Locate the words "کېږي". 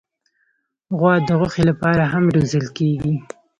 2.77-3.13